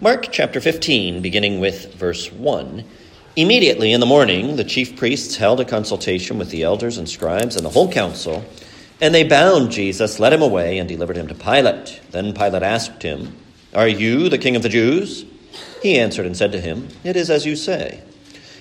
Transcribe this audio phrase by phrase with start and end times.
[0.00, 2.84] Mark chapter 15, beginning with verse 1.
[3.34, 7.56] Immediately in the morning, the chief priests held a consultation with the elders and scribes
[7.56, 8.44] and the whole council,
[9.00, 12.00] and they bound Jesus, led him away, and delivered him to Pilate.
[12.12, 13.34] Then Pilate asked him,
[13.74, 15.24] Are you the king of the Jews?
[15.82, 18.00] He answered and said to him, It is as you say.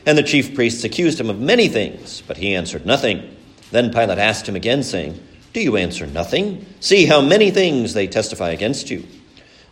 [0.07, 3.37] And the chief priests accused him of many things, but he answered nothing.
[3.69, 5.23] Then Pilate asked him again, saying,
[5.53, 6.65] Do you answer nothing?
[6.79, 9.05] See how many things they testify against you.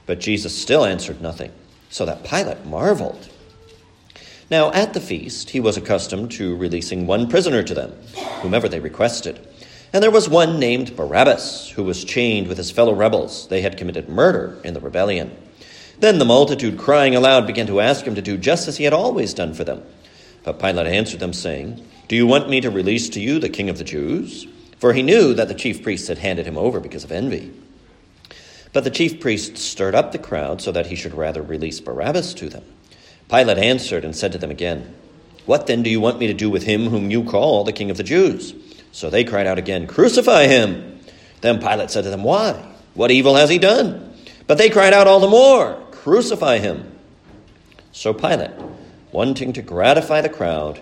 [0.06, 1.52] But Jesus still answered nothing,
[1.90, 3.30] so that Pilate marveled.
[4.52, 7.94] Now, at the feast, he was accustomed to releasing one prisoner to them,
[8.42, 9.40] whomever they requested.
[9.92, 13.48] And there was one named Barabbas, who was chained with his fellow rebels.
[13.48, 15.36] They had committed murder in the rebellion.
[16.00, 18.94] Then the multitude, crying aloud, began to ask him to do just as he had
[18.94, 19.84] always done for them.
[20.44, 23.70] But Pilate answered them, saying, Do you want me to release to you the king
[23.70, 24.46] of the Jews?
[24.78, 27.52] For he knew that the chief priests had handed him over because of envy.
[28.76, 32.34] But the chief priests stirred up the crowd so that he should rather release Barabbas
[32.34, 32.66] to them.
[33.30, 34.94] Pilate answered and said to them again,
[35.46, 37.90] What then do you want me to do with him whom you call the king
[37.90, 38.54] of the Jews?
[38.92, 41.00] So they cried out again, Crucify him!
[41.40, 42.52] Then Pilate said to them, Why?
[42.96, 44.14] What evil has he done?
[44.46, 47.00] But they cried out all the more, Crucify him!
[47.94, 48.52] So Pilate,
[49.14, 50.82] wanting to gratify the crowd,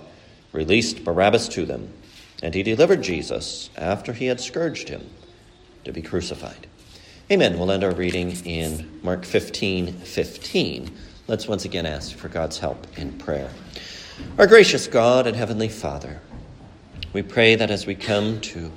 [0.52, 1.94] released Barabbas to them,
[2.41, 5.07] and he delivered Jesus, after he had scourged him,
[5.85, 6.66] to be crucified.
[7.34, 7.58] Amen.
[7.58, 10.95] We'll end our reading in Mark 15 15.
[11.26, 13.50] Let's once again ask for God's help in prayer.
[14.38, 16.22] Our gracious God and Heavenly Father,
[17.12, 18.72] we pray that as we come to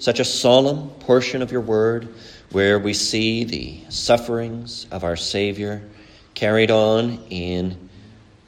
[0.00, 2.14] such a solemn portion of your word
[2.52, 5.82] where we see the sufferings of our Savior
[6.34, 7.88] carried on in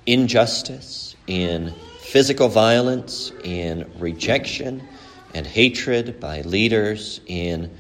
[0.05, 4.87] injustice, in physical violence, in rejection
[5.33, 7.71] and hatred by leaders, in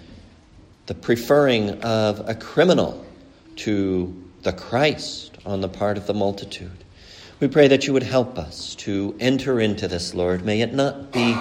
[0.86, 3.04] the preferring of a criminal
[3.56, 6.84] to the Christ on the part of the multitude.
[7.40, 10.44] We pray that you would help us to enter into this, Lord.
[10.44, 11.36] May it not be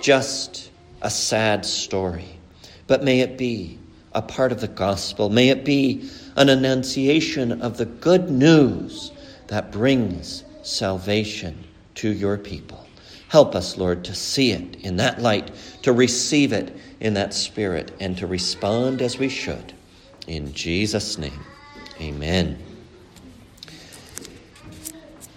[0.00, 0.70] just
[1.02, 2.38] a sad story,
[2.86, 3.78] but may it be
[4.12, 5.28] a part of the gospel.
[5.28, 9.12] May it be an annunciation of the good news
[9.48, 11.64] that brings salvation
[11.96, 12.86] to your people.
[13.28, 15.50] Help us, Lord, to see it in that light,
[15.82, 19.72] to receive it in that spirit, and to respond as we should.
[20.26, 21.44] In Jesus' name,
[22.00, 22.58] amen.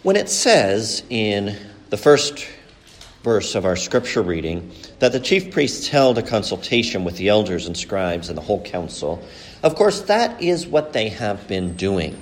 [0.04, 1.58] When it says in
[1.90, 2.48] the first
[3.24, 7.68] verse of our scripture reading that the chief priests held a consultation with the elders
[7.68, 9.22] and scribes and the whole council,
[9.64, 12.18] of course, that is what they have been doing.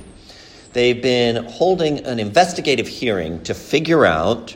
[0.73, 4.56] They've been holding an investigative hearing to figure out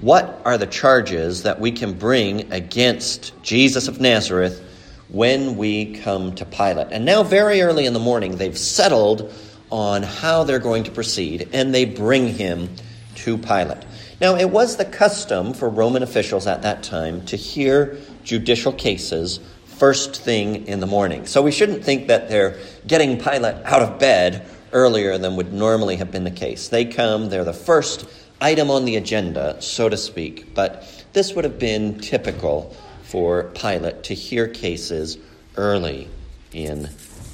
[0.00, 4.64] what are the charges that we can bring against Jesus of Nazareth
[5.08, 6.88] when we come to Pilate?
[6.90, 9.32] And now, very early in the morning, they've settled
[9.70, 12.70] on how they're going to proceed, and they bring him
[13.16, 13.84] to Pilate.
[14.20, 19.38] Now, it was the custom for Roman officials at that time to hear judicial cases
[19.66, 21.26] first thing in the morning.
[21.26, 25.96] So we shouldn't think that they're getting Pilate out of bed earlier than would normally
[25.96, 26.68] have been the case.
[26.68, 28.06] They come, they're the first
[28.40, 30.54] item on the agenda, so to speak.
[30.54, 35.18] But this would have been typical for Pilate to hear cases
[35.56, 36.08] early
[36.52, 36.88] in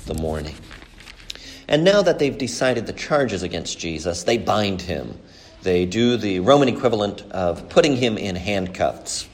[0.06, 0.54] the morning.
[1.68, 5.18] And now that they've decided the charges against Jesus, they bind him.
[5.62, 9.28] They do the Roman equivalent of putting him in handcuffs.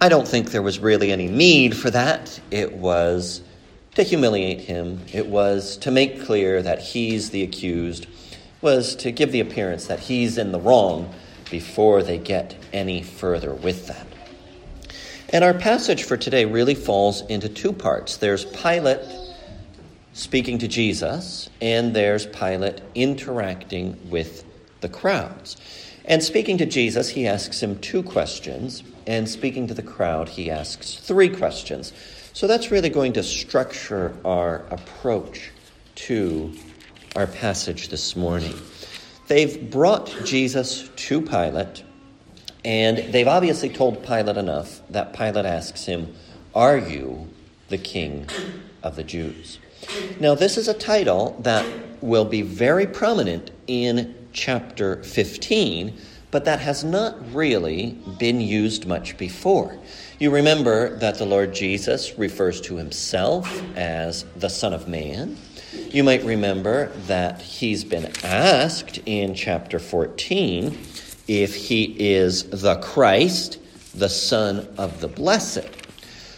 [0.00, 2.40] I don't think there was really any need for that.
[2.50, 3.42] It was
[3.94, 8.06] to humiliate him, it was to make clear that he's the accused
[8.66, 11.08] was to give the appearance that he's in the wrong
[11.52, 14.04] before they get any further with that.
[15.28, 18.16] And our passage for today really falls into two parts.
[18.16, 19.06] There's Pilate
[20.14, 24.44] speaking to Jesus, and there's Pilate interacting with
[24.80, 25.56] the crowds.
[26.04, 30.50] And speaking to Jesus, he asks him two questions, and speaking to the crowd, he
[30.50, 31.92] asks three questions.
[32.32, 35.52] So that's really going to structure our approach
[36.06, 36.52] to
[37.16, 38.54] our passage this morning.
[39.26, 41.82] They've brought Jesus to Pilate,
[42.62, 46.14] and they've obviously told Pilate enough that Pilate asks him,
[46.54, 47.26] Are you
[47.70, 48.28] the king
[48.82, 49.58] of the Jews?
[50.20, 51.66] Now, this is a title that
[52.02, 55.96] will be very prominent in chapter 15,
[56.30, 59.78] but that has not really been used much before.
[60.18, 65.38] You remember that the Lord Jesus refers to himself as the Son of Man.
[65.90, 70.78] You might remember that he's been asked in chapter 14
[71.28, 73.58] if he is the Christ,
[73.94, 75.68] the Son of the Blessed.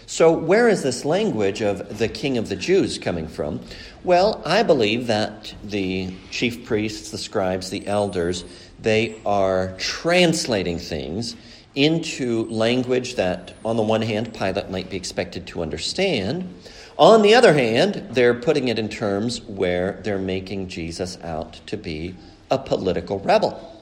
[0.07, 3.61] So, where is this language of the King of the Jews coming from?
[4.05, 8.45] Well, I believe that the chief priests, the scribes, the elders,
[8.81, 11.37] they are translating things
[11.75, 16.55] into language that, on the one hand, Pilate might be expected to understand.
[16.99, 21.77] On the other hand, they're putting it in terms where they're making Jesus out to
[21.77, 22.17] be
[22.51, 23.73] a political rebel.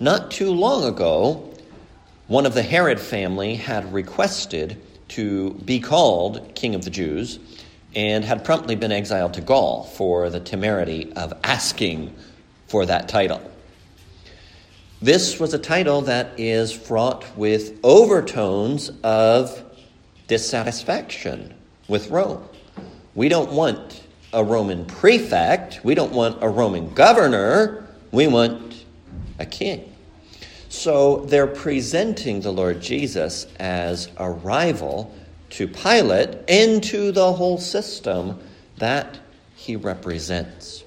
[0.00, 1.52] Not too long ago,
[2.26, 7.40] one of the Herod family had requested to be called King of the Jews
[7.94, 12.14] and had promptly been exiled to Gaul for the temerity of asking
[12.68, 13.42] for that title.
[15.02, 19.62] This was a title that is fraught with overtones of
[20.26, 21.54] dissatisfaction
[21.88, 22.46] with Rome.
[23.14, 24.02] We don't want
[24.32, 28.84] a Roman prefect, we don't want a Roman governor, we want
[29.38, 29.92] a king.
[30.68, 35.14] So they're presenting the Lord Jesus as a rival
[35.50, 38.38] to Pilate and to the whole system
[38.76, 39.18] that
[39.56, 40.84] he represents.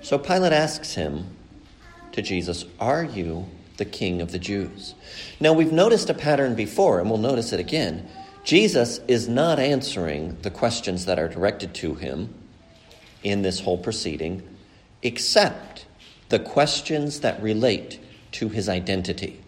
[0.00, 1.36] So Pilate asks him
[2.12, 4.94] to Jesus, Are you the king of the Jews?
[5.38, 8.08] Now we've noticed a pattern before, and we'll notice it again.
[8.44, 12.34] Jesus is not answering the questions that are directed to him
[13.22, 14.42] in this whole proceeding,
[15.02, 15.86] except
[16.28, 18.00] the questions that relate
[18.32, 19.38] to his identity.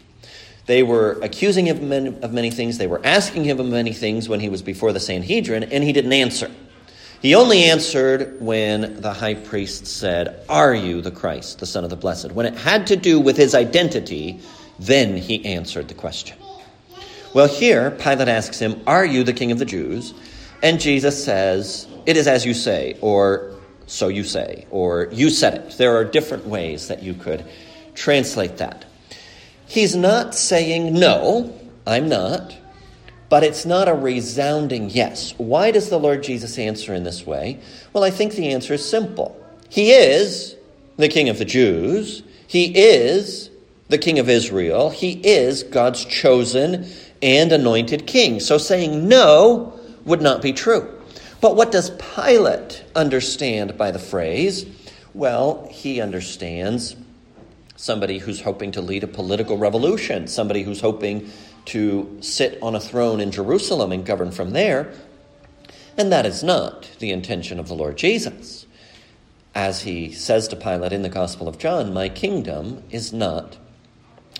[0.67, 1.93] They were accusing him
[2.23, 2.79] of many things.
[2.79, 5.93] They were asking him of many things when he was before the Sanhedrin, and he
[5.93, 6.51] didn't answer.
[7.21, 11.91] He only answered when the high priest said, Are you the Christ, the Son of
[11.91, 12.33] the Blessed?
[12.33, 14.41] When it had to do with his identity,
[14.79, 16.37] then he answered the question.
[17.35, 20.15] Well, here, Pilate asks him, Are you the King of the Jews?
[20.63, 23.55] And Jesus says, It is as you say, or
[23.87, 25.77] so you say, or you said it.
[25.77, 27.45] There are different ways that you could
[27.95, 28.85] translate that.
[29.67, 31.53] He's not saying, no,
[31.87, 32.57] I'm not,
[33.29, 35.35] but it's not a resounding yes.
[35.37, 37.61] Why does the Lord Jesus answer in this way?
[37.93, 39.37] Well, I think the answer is simple.
[39.69, 40.55] He is
[40.97, 43.51] the King of the Jews, He is
[43.89, 46.87] the King of Israel, He is God's chosen
[47.25, 48.39] and anointed King.
[48.39, 49.73] So saying no
[50.05, 51.01] would not be true.
[51.41, 54.67] But what does Pilate understand by the phrase?
[55.15, 56.95] Well, he understands
[57.77, 61.31] somebody who's hoping to lead a political revolution, somebody who's hoping
[61.67, 64.93] to sit on a throne in Jerusalem and govern from there.
[65.97, 68.67] And that is not the intention of the Lord Jesus.
[69.55, 73.57] As he says to Pilate in the Gospel of John, My kingdom is not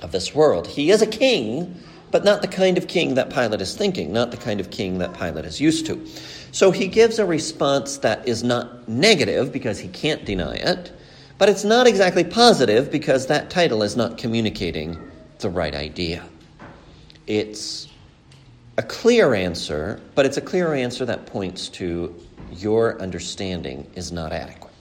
[0.03, 0.67] of this world.
[0.67, 1.81] He is a king,
[2.15, 4.99] but not the kind of king that Pilate is thinking, not the kind of king
[4.99, 6.07] that Pilate is used to.
[6.53, 10.93] So he gives a response that is not negative because he can't deny it,
[11.39, 14.97] but it's not exactly positive because that title is not communicating
[15.41, 16.23] the right idea.
[17.27, 17.89] It's
[18.79, 22.15] a clear answer, but it's a clear answer that points to
[22.53, 24.74] your understanding is not adequate.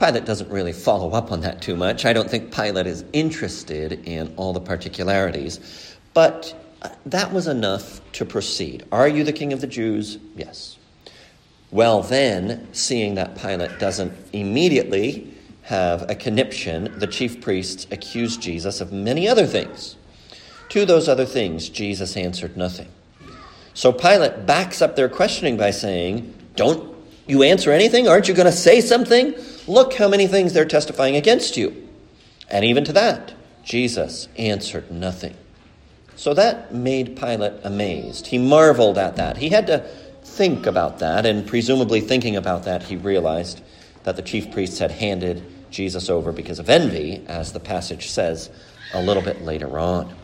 [0.00, 2.06] Pilate doesn't really follow up on that too much.
[2.06, 8.00] I don't think Pilate is interested in all the particularities, but uh, that was enough
[8.12, 8.86] to proceed.
[8.90, 10.16] Are you the king of the Jews?
[10.34, 10.78] Yes.
[11.70, 18.80] Well, then, seeing that Pilate doesn't immediately have a conniption, the chief priests accuse Jesus
[18.80, 19.96] of many other things.
[20.70, 22.88] To those other things, Jesus answered nothing.
[23.74, 26.89] So Pilate backs up their questioning by saying, Don't
[27.30, 28.08] you answer anything?
[28.08, 29.34] Aren't you going to say something?
[29.66, 31.88] Look how many things they're testifying against you.
[32.50, 33.32] And even to that,
[33.64, 35.36] Jesus answered nothing.
[36.16, 38.26] So that made Pilate amazed.
[38.26, 39.38] He marveled at that.
[39.38, 39.88] He had to
[40.22, 43.60] think about that, and presumably thinking about that, he realized
[44.04, 48.50] that the chief priests had handed Jesus over because of envy, as the passage says
[48.92, 50.14] a little bit later on.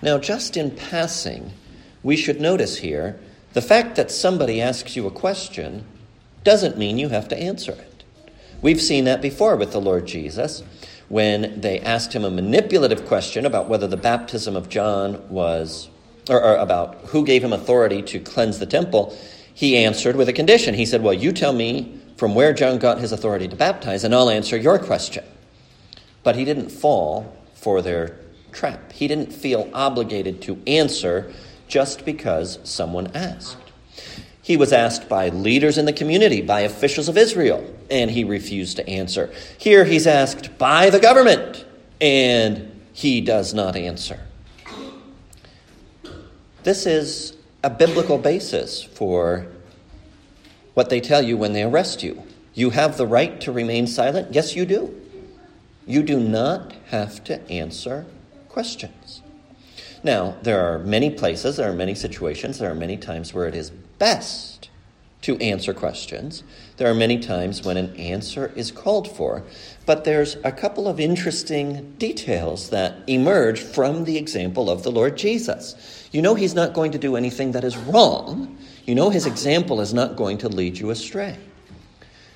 [0.00, 1.52] Now, just in passing,
[2.02, 3.18] we should notice here
[3.52, 5.84] the fact that somebody asks you a question
[6.44, 8.04] doesn't mean you have to answer it.
[8.60, 10.62] We've seen that before with the Lord Jesus
[11.08, 15.88] when they asked him a manipulative question about whether the baptism of John was
[16.28, 19.16] or, or about who gave him authority to cleanse the temple,
[19.54, 20.74] he answered with a condition.
[20.74, 24.14] He said, Well, you tell me from where John got his authority to baptize, and
[24.14, 25.24] I'll answer your question.
[26.22, 28.18] But he didn't fall for their
[28.52, 28.92] trap.
[28.92, 31.32] He didn't feel obligated to answer
[31.68, 33.67] just because someone asked.
[34.48, 38.76] He was asked by leaders in the community, by officials of Israel, and he refused
[38.76, 39.30] to answer.
[39.58, 41.66] Here he's asked by the government,
[42.00, 44.18] and he does not answer.
[46.62, 49.46] This is a biblical basis for
[50.72, 52.22] what they tell you when they arrest you.
[52.54, 54.32] You have the right to remain silent.
[54.32, 54.98] Yes, you do.
[55.86, 58.06] You do not have to answer
[58.48, 59.20] questions.
[60.02, 63.54] Now, there are many places, there are many situations, there are many times where it
[63.54, 64.70] is best
[65.22, 66.44] to answer questions.
[66.76, 69.42] There are many times when an answer is called for,
[69.84, 75.16] but there's a couple of interesting details that emerge from the example of the Lord
[75.16, 76.08] Jesus.
[76.12, 78.56] You know, he's not going to do anything that is wrong.
[78.86, 81.36] You know, his example is not going to lead you astray.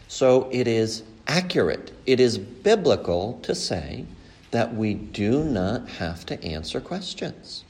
[0.08, 4.04] So it is accurate, it is biblical to say
[4.50, 7.64] that we do not have to answer questions.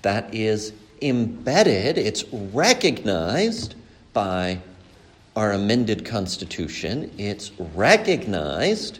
[0.00, 3.74] That is embedded, it's recognized
[4.12, 4.60] by
[5.34, 8.98] our amended Constitution, it's recognized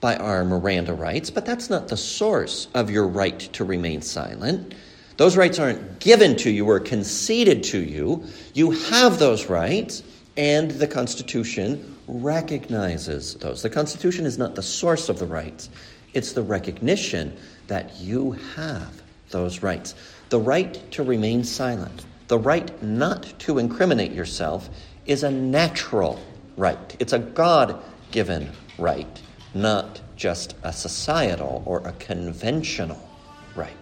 [0.00, 4.74] by our Miranda rights, but that's not the source of your right to remain silent.
[5.16, 8.24] Those rights aren't given to you or conceded to you.
[8.54, 10.02] You have those rights,
[10.36, 13.62] and the Constitution recognizes those.
[13.62, 15.68] The Constitution is not the source of the rights,
[16.14, 17.36] it's the recognition
[17.68, 19.94] that you have those rights.
[20.30, 24.70] The right to remain silent, the right not to incriminate yourself,
[25.04, 26.20] is a natural
[26.56, 26.96] right.
[27.00, 27.82] It's a God
[28.12, 29.20] given right,
[29.54, 33.08] not just a societal or a conventional
[33.56, 33.72] right.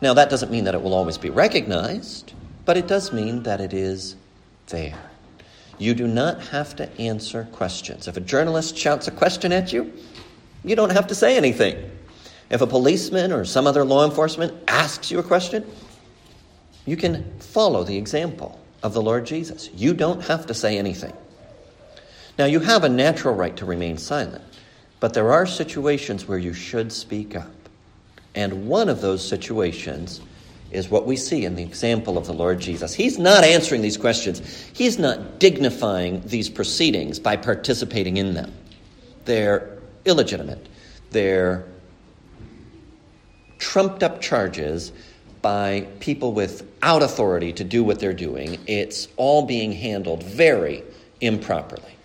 [0.00, 2.32] Now, that doesn't mean that it will always be recognized,
[2.64, 4.16] but it does mean that it is
[4.68, 5.10] there.
[5.78, 8.08] You do not have to answer questions.
[8.08, 9.92] If a journalist shouts a question at you,
[10.64, 11.90] you don't have to say anything.
[12.50, 15.64] If a policeman or some other law enforcement asks you a question,
[16.84, 19.68] you can follow the example of the Lord Jesus.
[19.74, 21.12] You don't have to say anything.
[22.38, 24.44] Now, you have a natural right to remain silent,
[25.00, 27.50] but there are situations where you should speak up.
[28.34, 30.20] And one of those situations
[30.70, 32.92] is what we see in the example of the Lord Jesus.
[32.94, 34.40] He's not answering these questions,
[34.72, 38.52] He's not dignifying these proceedings by participating in them.
[39.24, 40.68] They're illegitimate,
[41.10, 41.64] they're
[43.58, 44.92] trumped up charges
[45.42, 48.58] by people without authority to do what they're doing.
[48.66, 50.82] It's all being handled very
[51.20, 51.96] improperly.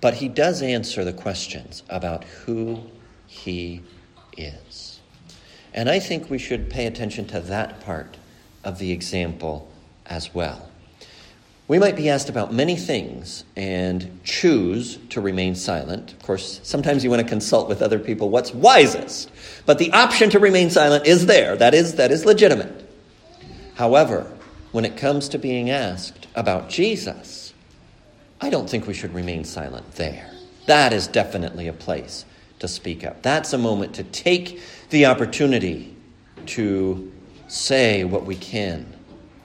[0.00, 2.82] But he does answer the questions about who
[3.26, 3.82] he
[4.36, 5.00] is.
[5.74, 8.16] And I think we should pay attention to that part
[8.64, 9.70] of the example
[10.06, 10.67] as well.
[11.68, 16.12] We might be asked about many things and choose to remain silent.
[16.12, 19.30] Of course, sometimes you want to consult with other people what's wisest.
[19.66, 21.56] But the option to remain silent is there.
[21.56, 22.88] That is, that is legitimate.
[23.74, 24.32] However,
[24.72, 27.52] when it comes to being asked about Jesus,
[28.40, 30.30] I don't think we should remain silent there.
[30.64, 32.24] That is definitely a place
[32.60, 33.20] to speak up.
[33.20, 35.94] That's a moment to take the opportunity
[36.46, 37.12] to
[37.46, 38.97] say what we can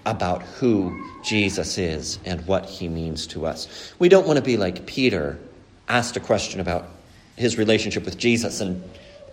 [0.05, 3.93] about who Jesus is and what he means to us.
[3.99, 5.39] We don't want to be like Peter,
[5.87, 6.87] asked a question about
[7.35, 8.83] his relationship with Jesus and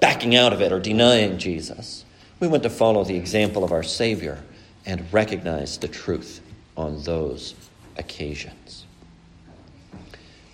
[0.00, 2.04] backing out of it or denying Jesus.
[2.38, 4.42] We want to follow the example of our Savior
[4.86, 6.40] and recognize the truth
[6.76, 7.54] on those
[7.96, 8.86] occasions.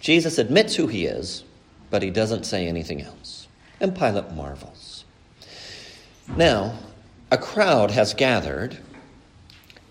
[0.00, 1.44] Jesus admits who he is,
[1.90, 3.46] but he doesn't say anything else.
[3.80, 5.04] And Pilate marvels.
[6.36, 6.78] Now,
[7.30, 8.78] a crowd has gathered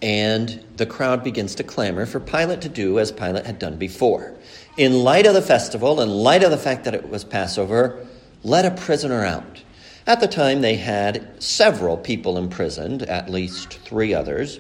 [0.02, 4.34] and the crowd begins to clamor for Pilate to do as Pilate had done before.
[4.78, 8.06] In light of the festival, in light of the fact that it was Passover,
[8.44, 9.64] let a prisoner out.
[10.08, 14.60] At the time, they had several people imprisoned, at least three others,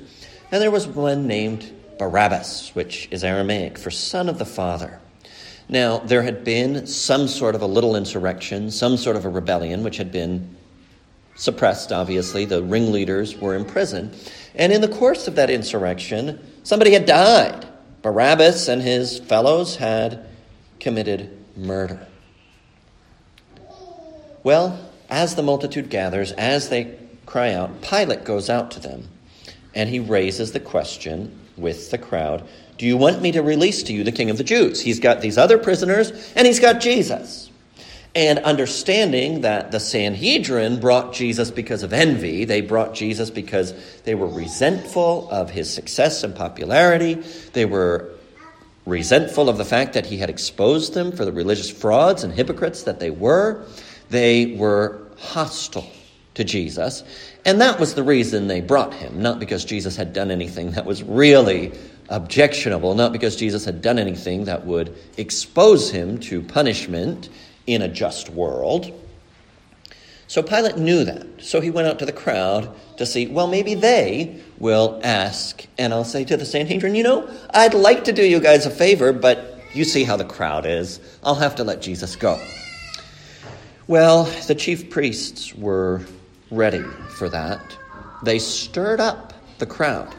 [0.51, 4.99] and there was one named Barabbas, which is Aramaic for son of the father.
[5.67, 9.83] Now, there had been some sort of a little insurrection, some sort of a rebellion,
[9.83, 10.55] which had been
[11.35, 12.45] suppressed, obviously.
[12.45, 14.15] The ringleaders were imprisoned.
[14.57, 17.67] And in the course of that insurrection, somebody had died.
[18.01, 20.25] Barabbas and his fellows had
[20.79, 22.07] committed murder.
[24.43, 29.09] Well, as the multitude gathers, as they cry out, Pilate goes out to them
[29.73, 32.47] and he raises the question with the crowd
[32.77, 34.81] Do you want me to release to you the king of the Jews?
[34.81, 37.44] He's got these other prisoners and he's got Jesus
[38.15, 42.45] and understanding that the Sanhedrin brought Jesus because of envy.
[42.45, 47.15] They brought Jesus because they were resentful of his success and popularity.
[47.51, 48.09] They were
[48.85, 52.83] resentful of the fact that he had exposed them for the religious frauds and hypocrites
[52.83, 53.65] that they were.
[54.09, 55.89] They were hostile
[56.35, 57.03] to Jesus.
[57.43, 60.85] And that was the reason they brought him, not because Jesus had done anything that
[60.85, 61.73] was really
[62.07, 67.29] objectionable, not because Jesus had done anything that would expose him to punishment
[67.67, 68.91] in a just world.
[70.27, 71.43] So Pilate knew that.
[71.43, 75.65] So he went out to the crowd to see, well, maybe they will ask.
[75.77, 78.71] And I'll say to the Sanhedrin, you know, I'd like to do you guys a
[78.71, 80.99] favor, but you see how the crowd is.
[81.23, 82.39] I'll have to let Jesus go.
[83.87, 86.01] Well, the chief priests were
[86.49, 86.83] ready
[87.17, 87.77] for that.
[88.23, 90.13] They stirred up the crowd.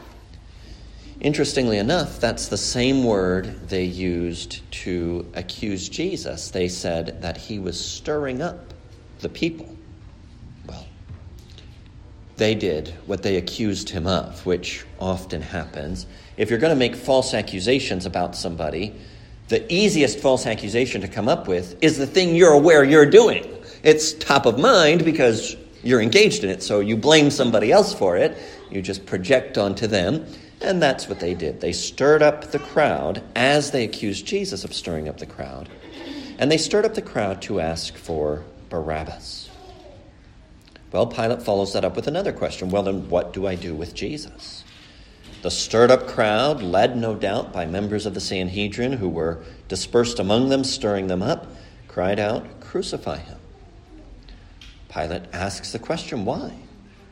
[1.19, 6.51] Interestingly enough, that's the same word they used to accuse Jesus.
[6.51, 8.73] They said that he was stirring up
[9.21, 9.75] the people.
[10.67, 10.85] Well,
[12.35, 16.05] they did what they accused him of, which often happens.
[16.37, 18.93] If you're going to make false accusations about somebody,
[19.47, 23.43] the easiest false accusation to come up with is the thing you're aware you're doing.
[23.81, 28.17] It's top of mind because you're engaged in it, so you blame somebody else for
[28.17, 28.37] it.
[28.69, 30.27] You just project onto them.
[30.61, 31.61] And that's what they did.
[31.61, 35.69] They stirred up the crowd as they accused Jesus of stirring up the crowd.
[36.39, 39.49] And they stirred up the crowd to ask for Barabbas.
[40.91, 42.69] Well, Pilate follows that up with another question.
[42.69, 44.63] Well, then what do I do with Jesus?
[45.41, 50.19] The stirred up crowd, led no doubt by members of the Sanhedrin who were dispersed
[50.19, 51.47] among them, stirring them up,
[51.87, 53.37] cried out, Crucify him.
[54.89, 56.53] Pilate asks the question, Why?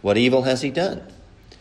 [0.01, 1.03] What evil has he done?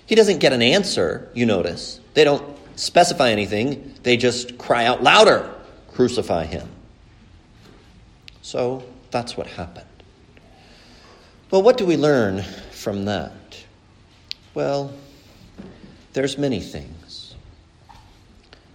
[0.07, 2.01] He doesn't get an answer, you notice.
[2.15, 2.45] They don't
[2.77, 5.55] specify anything, they just cry out louder,
[5.95, 6.69] Crucify him.
[8.43, 8.83] So
[9.13, 9.87] that's what happened.
[11.51, 12.43] Well, what do we learn
[12.73, 13.65] from that?
[14.55, 14.93] Well,
[16.15, 17.37] there's many things.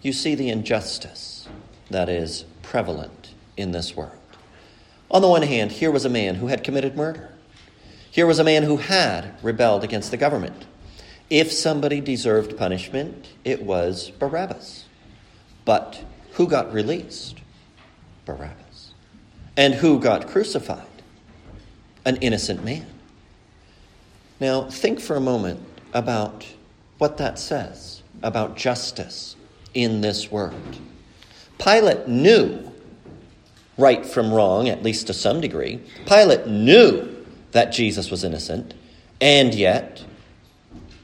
[0.02, 1.50] You see the injustice
[1.90, 4.14] that is prevalent in this world.
[5.12, 7.34] On the one hand, here was a man who had committed murder.
[8.10, 10.66] Here was a man who had rebelled against the government.
[11.30, 14.86] If somebody deserved punishment, it was Barabbas.
[15.66, 17.40] But who got released?
[18.26, 18.94] Barabbas.
[19.56, 20.86] And who got crucified?
[22.06, 22.88] An innocent man.
[24.40, 25.62] Now, think for a moment
[25.94, 26.48] about
[26.98, 29.36] what that says about justice
[29.74, 30.78] in this world.
[31.58, 32.72] Pilate knew
[33.78, 35.80] right from wrong, at least to some degree.
[36.06, 38.74] Pilate knew that Jesus was innocent,
[39.22, 40.04] and yet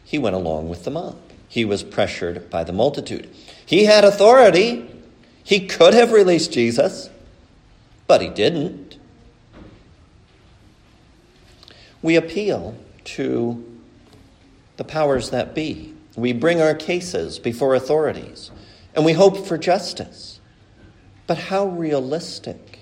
[0.06, 1.18] he went along with the mob.
[1.50, 3.30] He was pressured by the multitude.
[3.66, 4.90] He had authority.
[5.44, 7.10] He could have released Jesus,
[8.08, 8.98] but he didn't.
[12.02, 13.80] We appeal to
[14.78, 15.94] the powers that be.
[16.16, 18.52] We bring our cases before authorities
[18.94, 20.40] and we hope for justice.
[21.28, 22.80] But how realistic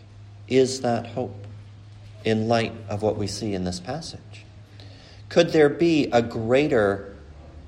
[0.47, 1.47] is that hope
[2.23, 4.45] in light of what we see in this passage?
[5.29, 7.12] Could there be a greater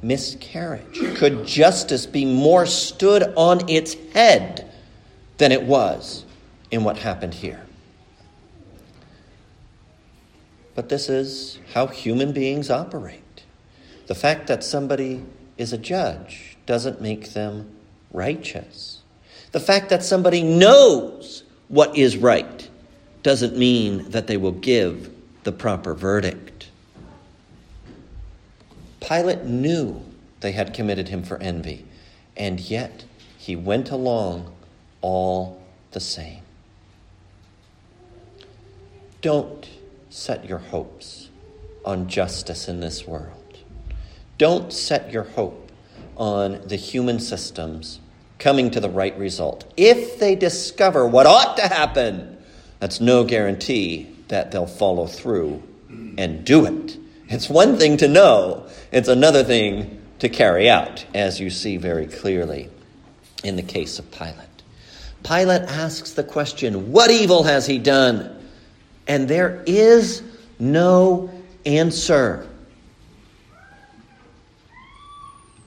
[0.05, 1.17] miscarriage?
[1.17, 4.71] Could justice be more stood on its head
[5.37, 6.25] than it was
[6.71, 7.61] in what happened here?
[10.75, 13.43] But this is how human beings operate.
[14.07, 15.23] The fact that somebody
[15.57, 17.75] is a judge doesn't make them
[18.11, 19.01] righteous.
[19.51, 22.69] The fact that somebody knows what is right
[23.23, 25.09] doesn't mean that they will give
[25.43, 26.54] the proper verdict.
[29.07, 30.01] Pilate knew
[30.39, 31.85] they had committed him for envy,
[32.35, 33.05] and yet
[33.37, 34.51] he went along
[35.01, 36.41] all the same.
[39.21, 39.69] Don't
[40.09, 41.29] set your hopes
[41.83, 43.59] on justice in this world.
[44.39, 45.71] Don't set your hope
[46.17, 47.99] on the human systems
[48.39, 49.71] coming to the right result.
[49.77, 52.37] If they discover what ought to happen,
[52.79, 55.61] that's no guarantee that they'll follow through
[56.17, 56.97] and do it.
[57.27, 62.07] It's one thing to know, it's another thing to carry out, as you see very
[62.07, 62.69] clearly
[63.43, 64.35] in the case of Pilate.
[65.23, 68.31] Pilate asks the question, What evil has he done?
[69.07, 70.23] And there is
[70.59, 71.31] no
[71.65, 72.47] answer.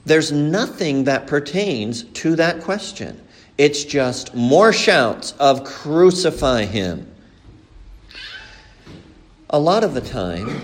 [0.05, 3.21] There's nothing that pertains to that question.
[3.57, 7.05] It's just more shouts of crucify him.
[9.49, 10.61] A lot of the time,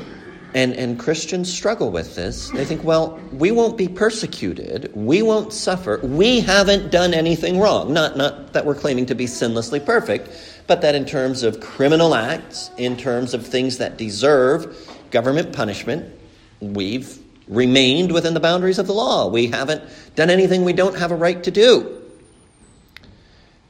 [0.56, 5.52] and, and Christians struggle with this, they think, well, we won't be persecuted, we won't
[5.52, 7.92] suffer, we haven't done anything wrong.
[7.92, 10.30] Not, not that we're claiming to be sinlessly perfect,
[10.66, 14.74] but that in terms of criminal acts, in terms of things that deserve
[15.12, 16.18] government punishment,
[16.62, 19.28] we've remained within the boundaries of the law.
[19.28, 19.84] We haven't
[20.16, 22.02] done anything we don't have a right to do.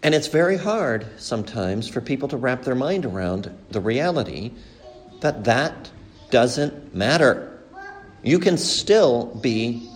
[0.04, 4.52] And it's very hard sometimes for people to wrap their mind around the reality
[5.22, 5.90] that that
[6.36, 7.62] doesn't matter.
[8.22, 9.90] You can still be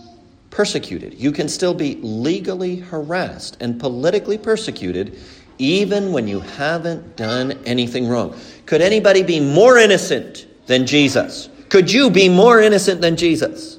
[0.48, 1.12] persecuted.
[1.12, 5.18] You can still be legally harassed and politically persecuted
[5.58, 8.34] even when you haven't done anything wrong.
[8.64, 11.50] Could anybody be more innocent than Jesus?
[11.68, 13.78] Could you be more innocent than Jesus?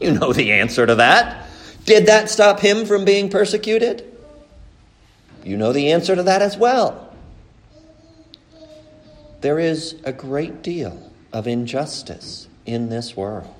[0.00, 1.46] You know the answer to that.
[1.84, 4.04] Did that stop him from being persecuted?
[5.44, 7.14] You know the answer to that as well.
[9.40, 11.05] There is a great deal
[11.36, 13.54] of injustice in this world.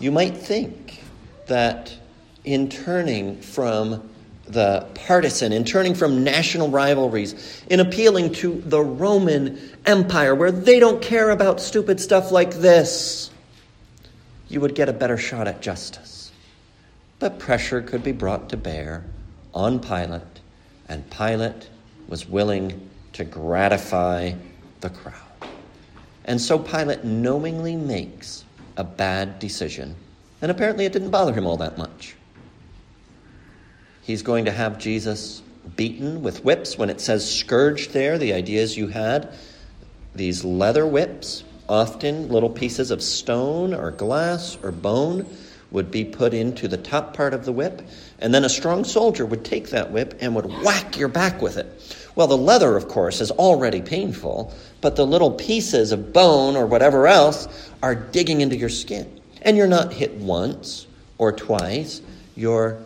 [0.00, 1.00] You might think
[1.46, 1.96] that
[2.42, 4.10] in turning from
[4.48, 10.80] the partisan, in turning from national rivalries, in appealing to the Roman Empire, where they
[10.80, 13.30] don't care about stupid stuff like this,
[14.48, 16.32] you would get a better shot at justice.
[17.20, 19.04] But pressure could be brought to bear
[19.54, 20.40] on Pilate,
[20.88, 21.68] and Pilate
[22.08, 24.32] was willing to gratify
[24.80, 25.14] the crowd.
[26.24, 28.44] And so Pilate knowingly makes
[28.76, 29.96] a bad decision,
[30.40, 32.14] and apparently it didn't bother him all that much.
[34.02, 35.42] He's going to have Jesus
[35.76, 36.76] beaten with whips.
[36.76, 39.32] When it says scourged there, the idea is you had
[40.14, 45.26] these leather whips, often little pieces of stone or glass or bone
[45.70, 47.82] would be put into the top part of the whip,
[48.18, 51.56] and then a strong soldier would take that whip and would whack your back with
[51.56, 52.01] it.
[52.14, 56.66] Well, the leather, of course, is already painful, but the little pieces of bone or
[56.66, 57.48] whatever else
[57.82, 59.20] are digging into your skin.
[59.40, 60.86] And you're not hit once
[61.18, 62.02] or twice,
[62.36, 62.78] you're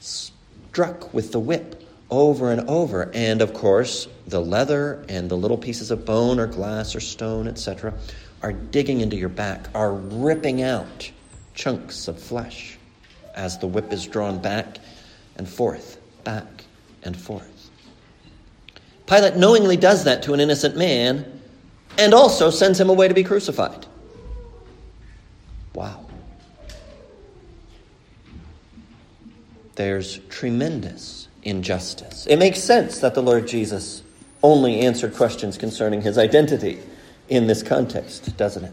[0.00, 3.10] struck with the whip over and over.
[3.14, 7.48] And of course, the leather and the little pieces of bone or glass or stone,
[7.48, 7.94] etc.,
[8.42, 11.10] are digging into your back, are ripping out
[11.54, 12.78] chunks of flesh
[13.34, 14.78] as the whip is drawn back
[15.36, 16.64] and forth, back
[17.02, 17.53] and forth.
[19.06, 21.40] Pilate knowingly does that to an innocent man
[21.98, 23.86] and also sends him away to be crucified.
[25.74, 26.06] Wow.
[29.74, 32.26] There's tremendous injustice.
[32.26, 34.02] It makes sense that the Lord Jesus
[34.42, 36.80] only answered questions concerning his identity
[37.28, 38.72] in this context, doesn't it?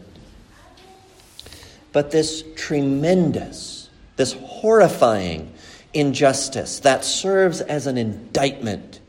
[1.92, 5.52] But this tremendous, this horrifying
[5.92, 9.00] injustice that serves as an indictment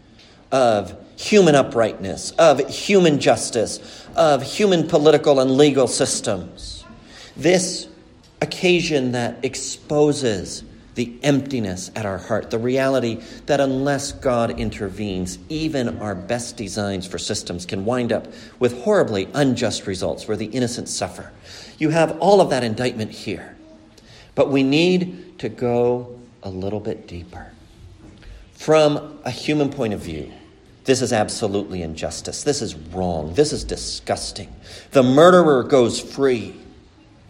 [0.52, 6.84] of human uprightness, of human justice, of human political and legal systems.
[7.36, 7.88] This
[8.42, 10.64] occasion that exposes
[10.96, 17.08] the emptiness at our heart, the reality that unless God intervenes, even our best designs
[17.08, 18.28] for systems can wind up
[18.60, 21.32] with horribly unjust results where the innocent suffer.
[21.80, 23.56] You have all of that indictment here.
[24.36, 27.52] But we need to go a little bit deeper.
[28.54, 30.32] From a human point of view,
[30.84, 32.44] this is absolutely injustice.
[32.44, 33.34] This is wrong.
[33.34, 34.54] This is disgusting.
[34.92, 36.56] The murderer goes free,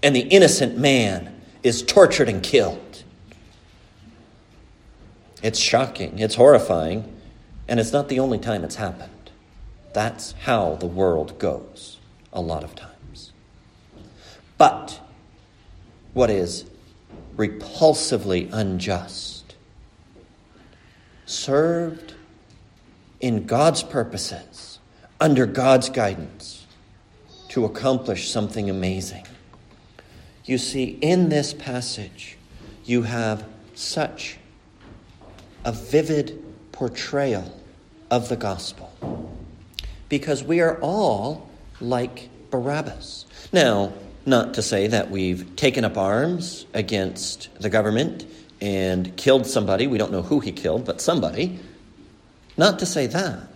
[0.02, 3.04] and the innocent man is tortured and killed.
[5.44, 7.14] It's shocking, it's horrifying,
[7.68, 9.10] and it's not the only time it's happened.
[9.94, 12.00] That's how the world goes
[12.32, 13.32] a lot of times.
[14.58, 15.00] But
[16.14, 16.66] what is
[17.36, 19.56] repulsively unjust
[21.26, 22.13] served
[23.24, 24.80] in God's purposes,
[25.18, 26.68] under God's guidance,
[27.48, 29.26] to accomplish something amazing.
[30.44, 32.38] You see, in this passage,
[32.84, 34.38] you have such
[35.64, 37.58] a vivid portrayal
[38.12, 38.92] of the gospel.
[40.10, 43.26] Because we are all like Barabbas.
[43.54, 43.94] Now,
[44.26, 48.26] not to say that we've taken up arms against the government
[48.60, 49.88] and killed somebody.
[49.88, 51.62] We don't know who he killed, but somebody.
[52.58, 53.48] Not to say that.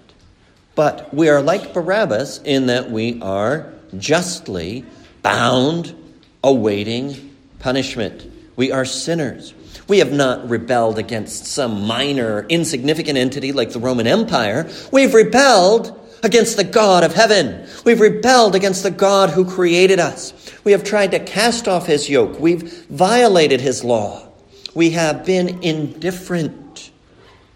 [0.75, 4.85] But we are like Barabbas in that we are justly
[5.23, 5.95] bound,
[6.43, 8.31] awaiting punishment.
[8.55, 9.53] We are sinners.
[9.87, 14.69] We have not rebelled against some minor, insignificant entity like the Roman Empire.
[14.91, 17.67] We've rebelled against the God of heaven.
[17.85, 20.33] We've rebelled against the God who created us.
[20.63, 22.39] We have tried to cast off his yoke.
[22.39, 24.27] We've violated his law.
[24.73, 26.66] We have been indifferent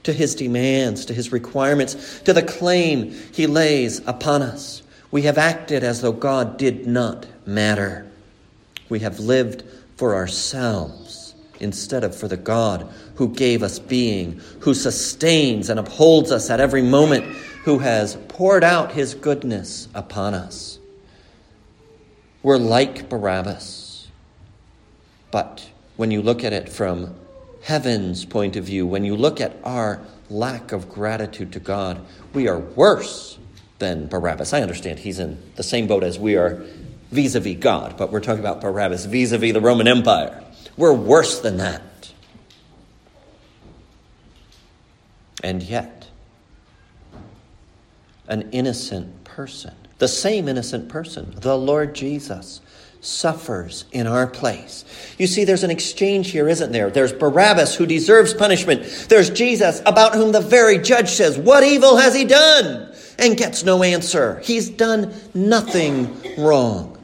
[0.04, 4.82] to his demands, to his requirements, to the claim he lays upon us.
[5.12, 8.10] We have acted as though God did not matter.
[8.90, 9.64] We have lived
[9.98, 16.32] for ourselves instead of for the God who gave us being, who sustains and upholds
[16.32, 17.26] us at every moment,
[17.64, 20.80] who has poured out his goodness upon us.
[22.42, 24.08] We're like Barabbas.
[25.30, 27.16] But when you look at it from
[27.64, 32.00] heaven's point of view, when you look at our lack of gratitude to God,
[32.34, 33.38] we are worse
[33.80, 34.54] than Barabbas.
[34.54, 36.64] I understand he's in the same boat as we are
[37.12, 40.44] vis a vis God, but we're talking about Barabbas vis a vis the Roman Empire.
[40.78, 42.14] We're worse than that.
[45.44, 46.08] And yet,
[48.28, 52.62] an innocent person, the same innocent person, the Lord Jesus,
[53.02, 54.86] suffers in our place.
[55.18, 56.90] You see, there's an exchange here, isn't there?
[56.90, 59.08] There's Barabbas who deserves punishment.
[59.10, 62.92] There's Jesus about whom the very judge says, What evil has he done?
[63.22, 64.40] and gets no answer.
[64.44, 66.98] He's done nothing wrong.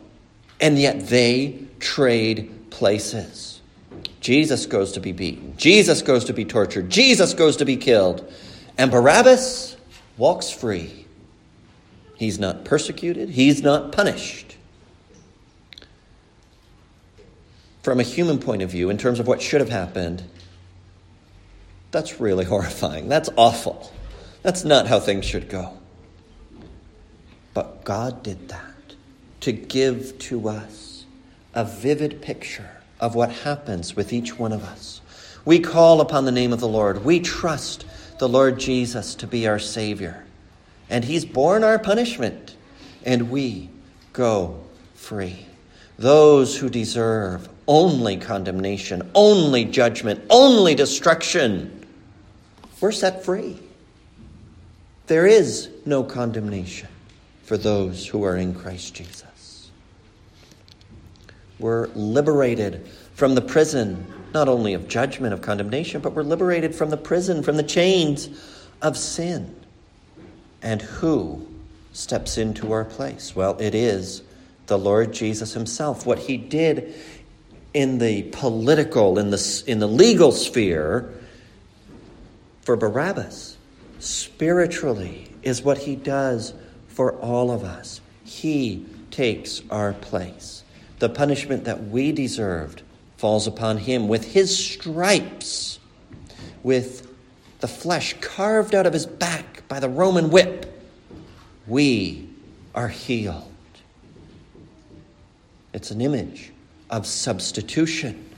[0.60, 3.62] And yet they trade places.
[4.20, 5.56] Jesus goes to be beaten.
[5.58, 6.90] Jesus goes to be tortured.
[6.90, 8.30] Jesus goes to be killed.
[8.78, 9.78] And Barabbas
[10.18, 11.06] walks free.
[12.16, 13.30] He's not persecuted.
[13.30, 14.47] He's not punished.
[17.88, 20.22] From a human point of view, in terms of what should have happened,
[21.90, 23.08] that's really horrifying.
[23.08, 23.94] That's awful.
[24.44, 25.78] That's not how things should go.
[27.54, 28.96] But God did that
[29.40, 31.06] to give to us
[31.54, 32.70] a vivid picture
[33.00, 35.00] of what happens with each one of us.
[35.46, 37.06] We call upon the name of the Lord.
[37.06, 37.86] We trust
[38.20, 40.26] the Lord Jesus to be our Savior.
[40.90, 42.54] And He's borne our punishment,
[43.06, 43.70] and we
[44.12, 44.62] go
[44.94, 45.46] free.
[45.98, 51.86] Those who deserve only condemnation, only judgment, only destruction,
[52.80, 53.58] we're set free.
[55.08, 56.90] There is no condemnation
[57.44, 59.72] for those who are in Christ Jesus.
[61.60, 66.92] We're liberated from the prison, not only of judgment, of condemnation, but we're liberated from
[66.92, 68.30] the prison, from the chains
[68.82, 69.56] of sin.
[70.62, 71.48] And who
[71.94, 73.36] steps into our place?
[73.36, 74.22] Well, it is
[74.68, 76.06] the Lord Jesus Himself.
[76.06, 76.94] What He did
[77.74, 81.14] in the political, in the, in the legal sphere
[82.62, 83.58] for Barabbas,
[84.00, 86.54] spiritually, is what He does
[86.88, 88.02] for all of us.
[88.24, 90.64] He takes our place.
[91.00, 92.82] The punishment that we deserved
[93.18, 95.80] falls upon him with his stripes,
[96.64, 97.08] with
[97.60, 100.66] the flesh carved out of his back by the Roman whip.
[101.66, 102.30] We
[102.74, 103.52] are healed.
[105.78, 106.52] It's an image
[106.90, 108.32] of substitution,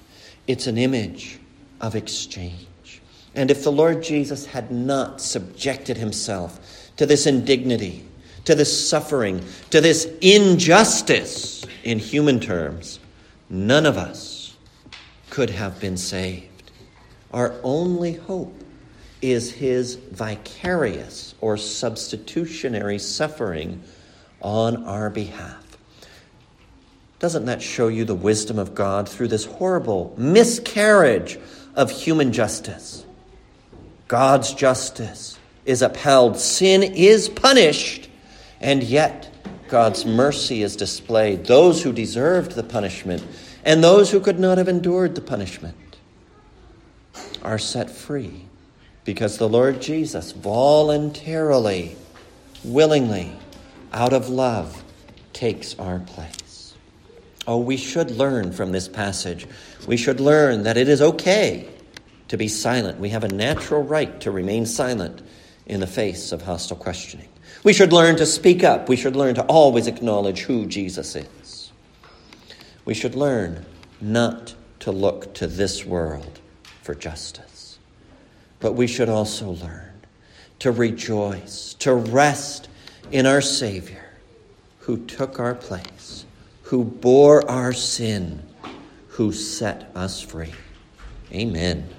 [0.45, 1.39] it's an image
[1.79, 3.01] of exchange.
[3.33, 6.59] And if the Lord Jesus had not subjected himself
[6.97, 8.05] to this indignity,
[8.43, 12.99] to this suffering, to this injustice in human terms,
[13.49, 14.57] none of us
[15.29, 16.73] could have been saved.
[17.31, 18.65] Our only hope
[19.21, 23.81] is his vicarious or substitutionary suffering
[24.41, 25.68] on our behalf.
[27.19, 31.37] Doesn't that show you the wisdom of God through this horrible miscarriage
[31.75, 33.05] of human justice?
[34.07, 38.09] God's justice is upheld, sin is punished,
[38.61, 39.29] and yet
[39.67, 41.45] God's mercy is displayed.
[41.45, 43.23] Those who deserved the punishment
[43.63, 45.75] and those who could not have endured the punishment
[47.43, 48.45] are set free
[49.03, 51.95] because the Lord Jesus voluntarily,
[52.63, 53.31] willingly,
[53.91, 54.83] out of love,
[55.33, 56.38] takes our place.
[57.49, 59.47] Oh, we should learn from this passage.
[59.87, 61.67] We should learn that it is okay
[62.27, 62.99] to be silent.
[62.99, 65.23] We have a natural right to remain silent
[65.65, 67.27] in the face of hostile questioning.
[67.63, 68.87] We should learn to speak up.
[68.87, 71.71] We should learn to always acknowledge who Jesus is.
[72.85, 73.65] We should learn
[73.99, 76.39] not to look to this world
[76.83, 77.79] for justice,
[78.59, 80.01] but we should also learn
[80.59, 82.69] to rejoice, to rest
[83.11, 84.05] in our Savior
[84.81, 85.98] who took our place,
[86.69, 88.47] who bore our sin,
[89.07, 90.53] who set us free.
[91.33, 91.89] Amen.